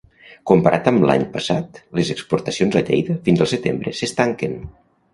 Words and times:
Comparat 0.51 0.89
amb 0.91 1.05
l'any 1.09 1.25
passat, 1.35 1.79
les 2.01 2.11
exportacions 2.15 2.81
a 2.81 2.85
Lleida 2.91 3.21
fins 3.31 3.47
al 3.47 3.55
setembre 3.55 3.99
s'estanquen. 4.03 4.63